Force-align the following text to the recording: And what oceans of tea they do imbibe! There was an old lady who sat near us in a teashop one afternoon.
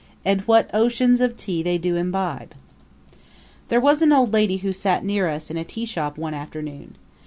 And 0.25 0.41
what 0.47 0.67
oceans 0.73 1.21
of 1.21 1.37
tea 1.37 1.61
they 1.61 1.77
do 1.77 1.95
imbibe! 1.95 2.55
There 3.69 3.79
was 3.79 4.01
an 4.01 4.11
old 4.11 4.33
lady 4.33 4.57
who 4.57 4.73
sat 4.73 5.05
near 5.05 5.27
us 5.29 5.51
in 5.51 5.57
a 5.57 5.63
teashop 5.63 6.17
one 6.17 6.33
afternoon. 6.33 6.95